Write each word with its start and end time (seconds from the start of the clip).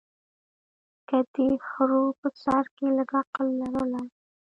که 1.07 1.17
دې 1.33 1.49
خرو 1.69 2.03
په 2.19 2.27
سر 2.43 2.63
کي 2.75 2.87
لږ 2.97 3.11
عقل 3.21 3.47
لرلای 3.59 4.07